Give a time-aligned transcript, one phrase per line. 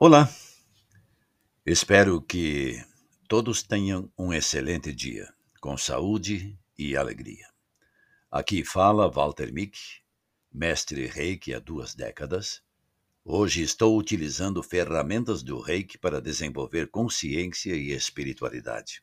[0.00, 0.28] Olá,
[1.64, 2.84] espero que
[3.28, 7.46] todos tenham um excelente dia, com saúde e alegria.
[8.28, 9.78] Aqui fala Walter Mick,
[10.52, 12.60] mestre Reiki há duas décadas.
[13.24, 19.00] Hoje estou utilizando ferramentas do Reiki para desenvolver consciência e espiritualidade.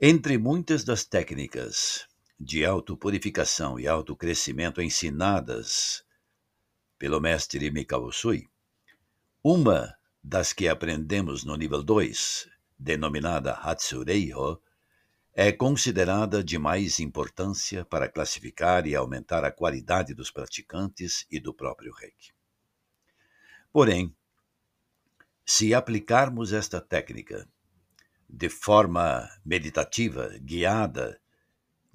[0.00, 2.06] Entre muitas das técnicas
[2.40, 6.02] de autopurificação e autocrescimento ensinadas
[6.98, 8.48] pelo mestre Mikao Usui,
[9.48, 14.60] uma das que aprendemos no nível 2, denominada Hatsureiho,
[15.32, 21.54] é considerada de mais importância para classificar e aumentar a qualidade dos praticantes e do
[21.54, 22.32] próprio Reiki.
[23.72, 24.12] Porém,
[25.44, 27.48] se aplicarmos esta técnica
[28.28, 31.20] de forma meditativa, guiada,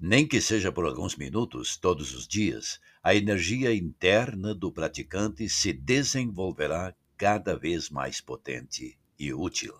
[0.00, 5.70] nem que seja por alguns minutos todos os dias, a energia interna do praticante se
[5.74, 9.72] desenvolverá cada vez mais potente e útil.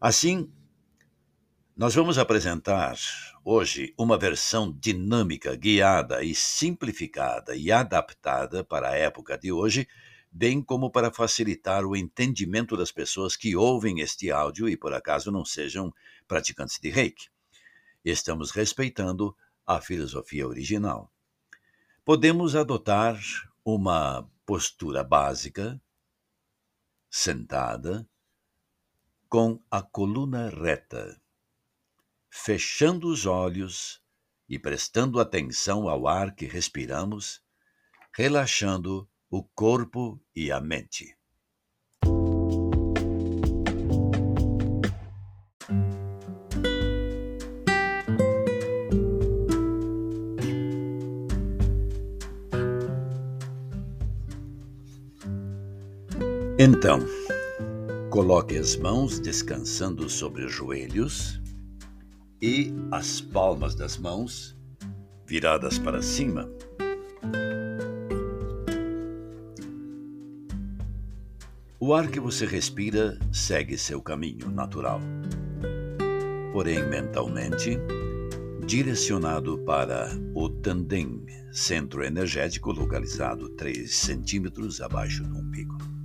[0.00, 0.50] Assim,
[1.76, 2.96] nós vamos apresentar
[3.44, 9.86] hoje uma versão dinâmica, guiada e simplificada e adaptada para a época de hoje,
[10.32, 15.30] bem como para facilitar o entendimento das pessoas que ouvem este áudio e por acaso
[15.30, 15.92] não sejam
[16.26, 17.28] praticantes de Reiki.
[18.02, 21.12] Estamos respeitando a filosofia original.
[22.02, 23.20] Podemos adotar
[23.62, 25.78] uma postura básica,
[27.10, 28.08] sentada,
[29.28, 31.20] com a coluna reta,
[32.30, 34.02] fechando os olhos
[34.48, 37.42] e prestando atenção ao ar que respiramos,
[38.14, 41.17] relaxando o corpo e a mente.
[56.60, 56.98] Então,
[58.10, 61.40] coloque as mãos descansando sobre os joelhos
[62.42, 64.58] e as palmas das mãos
[65.24, 66.50] viradas para cima.
[71.78, 75.00] O ar que você respira segue seu caminho natural,
[76.52, 77.78] porém mentalmente
[78.66, 85.97] direcionado para o Tandem, centro energético localizado 3 centímetros abaixo do umbigo.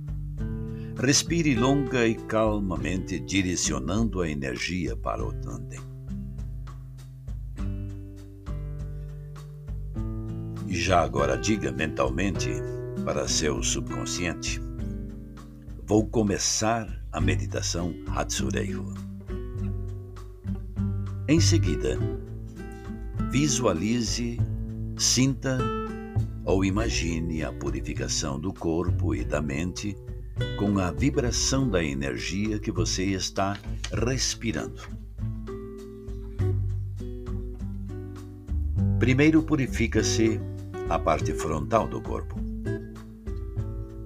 [1.06, 5.78] Respire longa e calmamente, direcionando a energia para o tandem.
[10.66, 12.48] E já agora diga mentalmente
[13.04, 14.62] para seu subconsciente:
[15.86, 18.94] Vou começar a meditação Hatsureiho.
[21.28, 21.98] Em seguida,
[23.30, 24.40] visualize,
[24.96, 25.58] sinta
[26.46, 29.94] ou imagine a purificação do corpo e da mente
[30.56, 33.58] com a vibração da energia que você está
[33.92, 34.82] respirando.
[38.98, 40.40] Primeiro purifica-se
[40.88, 42.36] a parte frontal do corpo,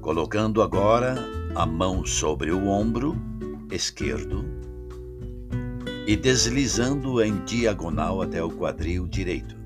[0.01, 1.17] colocando agora
[1.55, 3.17] a mão sobre o ombro
[3.71, 4.45] esquerdo
[6.07, 9.58] e deslizando em diagonal até o quadril direito.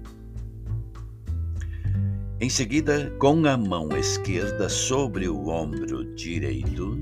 [2.43, 6.99] Em seguida, com a mão esquerda sobre o ombro direito,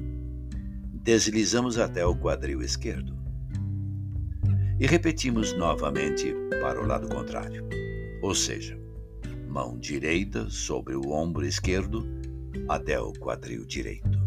[1.02, 3.16] deslizamos até o quadril esquerdo.
[4.78, 7.66] E repetimos novamente para o lado contrário.
[8.20, 8.78] Ou seja,
[9.48, 12.06] mão direita sobre o ombro esquerdo
[12.68, 14.20] até o quadril direito.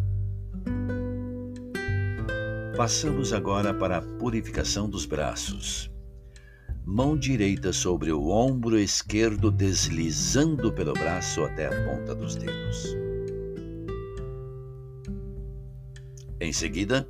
[2.75, 5.93] Passamos agora para a purificação dos braços
[6.85, 12.95] mão direita sobre o ombro esquerdo, deslizando pelo braço até a ponta dos dedos.
[16.39, 17.07] Em seguida,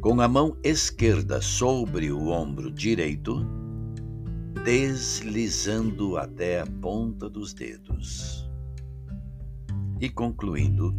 [0.00, 3.46] com a mão esquerda sobre o ombro direito,
[4.64, 8.48] deslizando até a ponta dos dedos.
[9.98, 10.94] E concluindo,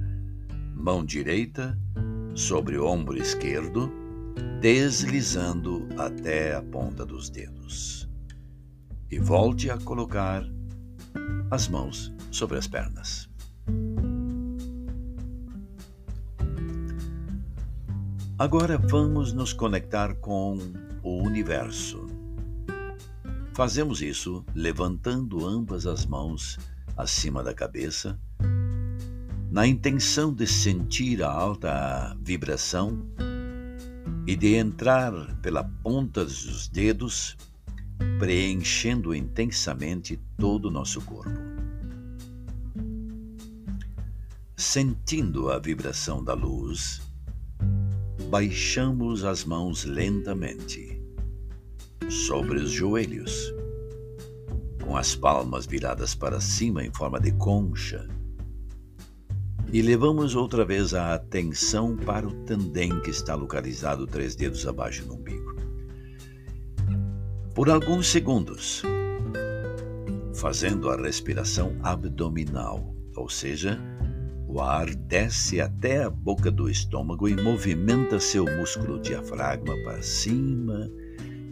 [0.74, 1.78] mão direita
[2.34, 3.92] sobre o ombro esquerdo,
[4.60, 8.10] deslizando até a ponta dos dedos.
[9.12, 10.44] E volte a colocar
[11.52, 13.30] as mãos sobre as pernas.
[18.38, 20.58] Agora vamos nos conectar com
[21.02, 22.06] o universo.
[23.54, 26.58] Fazemos isso levantando ambas as mãos
[26.98, 28.20] acima da cabeça,
[29.50, 33.08] na intenção de sentir a alta vibração
[34.28, 35.12] e de entrar
[35.42, 37.38] pela ponta dos dedos,
[38.20, 41.56] preenchendo intensamente todo o nosso corpo.
[44.58, 47.02] sentindo a vibração da luz,
[48.30, 51.02] baixamos as mãos lentamente
[52.10, 53.54] sobre os joelhos,
[54.82, 58.08] com as palmas viradas para cima em forma de concha,
[59.72, 65.06] e levamos outra vez a atenção para o tandem que está localizado três dedos abaixo
[65.06, 65.56] do umbigo.
[67.54, 68.84] Por alguns segundos,
[70.34, 73.80] fazendo a respiração abdominal, ou seja,
[74.48, 80.90] o ar desce até a boca do estômago e movimenta seu músculo diafragma para cima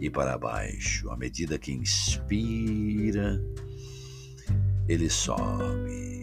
[0.00, 1.10] e para baixo.
[1.10, 3.40] À medida que inspira,
[4.88, 6.13] ele sobe.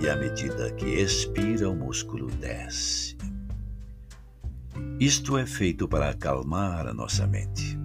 [0.00, 3.16] E à medida que expira, o músculo desce.
[5.00, 7.76] Isto é feito para acalmar a nossa mente.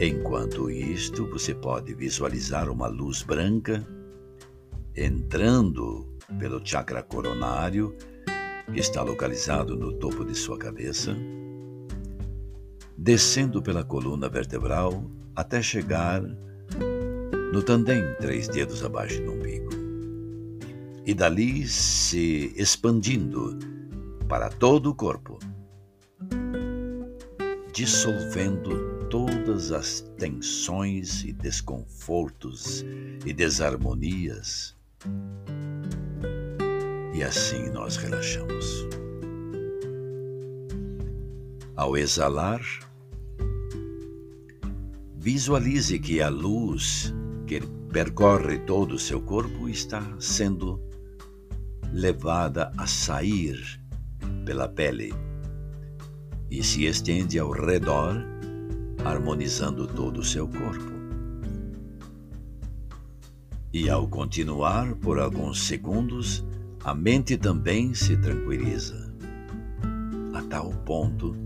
[0.00, 3.86] Enquanto isto, você pode visualizar uma luz branca
[4.94, 7.96] entrando pelo chakra coronário,
[8.72, 11.16] que está localizado no topo de sua cabeça,
[12.96, 16.22] descendo pela coluna vertebral até chegar
[17.52, 19.37] no tandem, três dedos abaixo do.
[21.08, 23.58] E dali se expandindo
[24.28, 25.38] para todo o corpo,
[27.72, 32.84] dissolvendo todas as tensões e desconfortos
[33.24, 34.76] e desarmonias
[37.18, 38.86] e assim nós relaxamos.
[41.74, 42.60] Ao exalar,
[45.16, 47.14] visualize que a luz
[47.46, 47.60] que
[47.92, 50.80] percorre todo o seu corpo está sendo
[51.92, 53.80] levada a sair
[54.44, 55.12] pela pele
[56.50, 58.24] e se estende ao redor,
[59.04, 60.92] harmonizando todo o seu corpo.
[63.72, 66.44] E ao continuar por alguns segundos,
[66.84, 69.12] a mente também se tranquiliza,
[70.34, 71.36] a tal ponto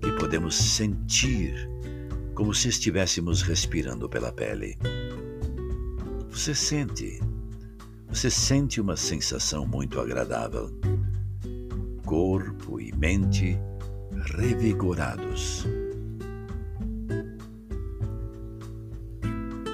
[0.00, 1.68] que podemos sentir
[2.34, 4.76] como se estivéssemos respirando pela pele.
[6.30, 7.18] Você sente,
[8.08, 10.70] você sente uma sensação muito agradável.
[12.04, 13.58] Corpo e mente
[14.34, 15.66] revigorados.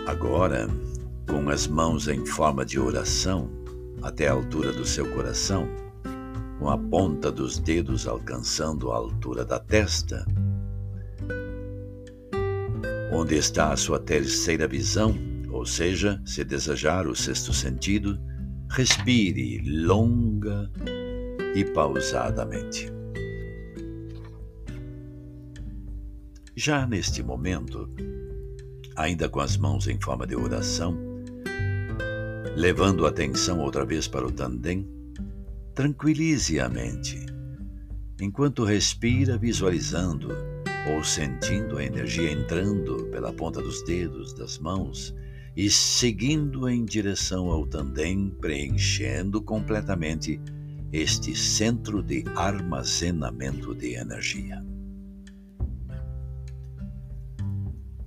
[0.07, 0.69] Agora,
[1.29, 3.51] com as mãos em forma de oração
[4.03, 5.67] até a altura do seu coração,
[6.59, 10.27] com a ponta dos dedos alcançando a altura da testa.
[13.13, 15.15] Onde está a sua terceira visão,
[15.65, 18.21] ou seja, se desejar o sexto sentido,
[18.69, 20.71] respire longa
[21.55, 22.93] e pausadamente.
[26.55, 27.89] Já neste momento,
[28.95, 30.95] ainda com as mãos em forma de oração,
[32.57, 34.87] Levando a atenção outra vez para o tandem,
[35.75, 37.27] tranquilize a mente,
[38.21, 40.29] enquanto respira visualizando
[40.95, 45.13] ou sentindo a energia entrando pela ponta dos dedos das mãos
[45.57, 50.41] e seguindo em direção ao tandem, preenchendo completamente
[50.93, 54.65] este centro de armazenamento de energia.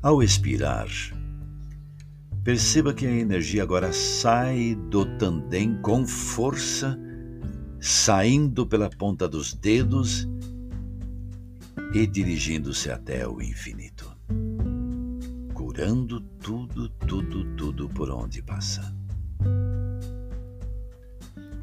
[0.02, 0.88] Ao expirar,
[2.48, 6.98] Perceba que a energia agora sai do tandem com força,
[7.78, 10.26] saindo pela ponta dos dedos
[11.94, 14.10] e dirigindo-se até o infinito,
[15.54, 17.27] curando tudo, tudo,
[18.28, 18.94] onde passa.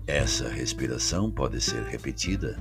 [0.06, 2.58] Essa respiração pode ser repetida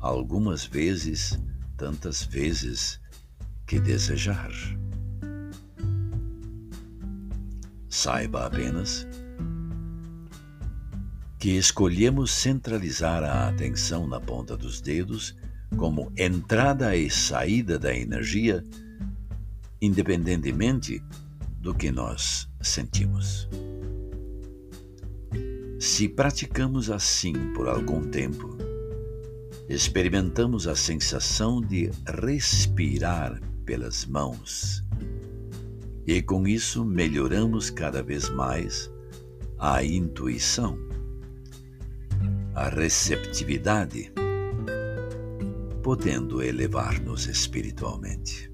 [0.00, 1.38] algumas vezes,
[1.76, 3.00] tantas vezes
[3.68, 4.50] que desejar.
[7.88, 9.06] Saiba apenas
[11.38, 15.36] que escolhemos centralizar a atenção na ponta dos dedos
[15.76, 18.64] como entrada e saída da energia,
[19.80, 21.00] independentemente
[21.58, 23.48] do que nós sentimos.
[25.80, 28.56] Se praticamos assim por algum tempo,
[29.68, 31.90] experimentamos a sensação de
[32.22, 34.84] respirar pelas mãos
[36.08, 38.90] e com isso melhoramos cada vez mais
[39.58, 40.78] a intuição,
[42.54, 44.10] a receptividade,
[45.82, 48.47] podendo elevar-nos espiritualmente.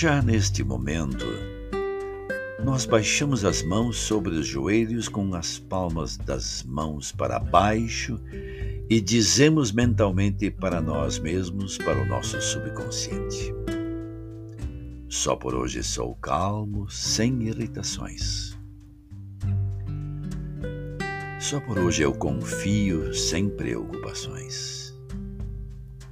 [0.00, 1.26] Já neste momento,
[2.64, 8.16] nós baixamos as mãos sobre os joelhos com as palmas das mãos para baixo
[8.88, 13.52] e dizemos mentalmente para nós mesmos, para o nosso subconsciente:
[15.08, 18.56] Só por hoje sou calmo, sem irritações.
[21.40, 24.87] Só por hoje eu confio sem preocupações.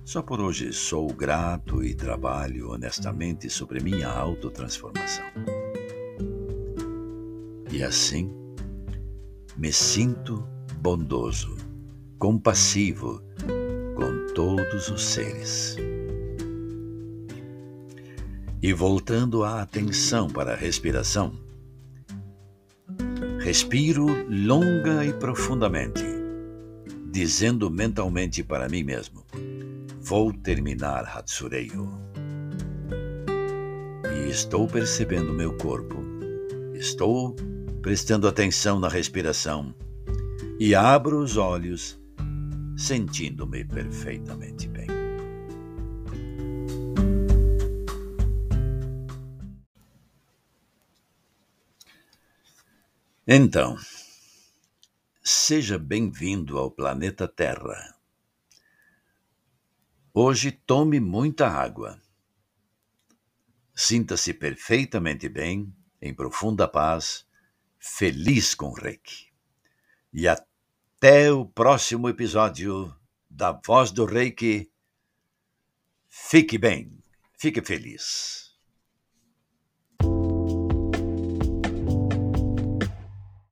[0.07, 5.25] Só por hoje sou grato e trabalho honestamente sobre minha autotransformação.
[7.73, 8.31] E assim,
[9.57, 10.47] me sinto
[10.79, 11.57] bondoso,
[12.21, 13.21] compassivo
[13.97, 15.77] com todos os seres.
[18.63, 21.37] E voltando a atenção para a respiração,
[23.41, 26.05] respiro longa e profundamente,
[27.11, 29.27] dizendo mentalmente para mim mesmo:
[30.09, 31.91] Vou terminar Hatsureyo.
[34.15, 35.97] E estou percebendo meu corpo,
[36.75, 37.35] estou
[37.83, 39.75] prestando atenção na respiração
[40.61, 42.01] e abro os olhos,
[42.79, 44.87] sentindo-me perfeitamente bem.
[53.27, 53.77] Então,
[55.21, 57.96] seja bem-vindo ao planeta Terra.
[60.19, 62.01] Hoje tome muita água.
[63.75, 65.71] Sinta-se perfeitamente bem,
[66.01, 67.27] em profunda paz,
[67.79, 69.31] feliz com o Reiki.
[70.11, 72.97] E até o próximo episódio
[73.29, 74.73] da Voz do Reiki.
[76.09, 76.99] Fique bem,
[77.39, 78.46] fique feliz.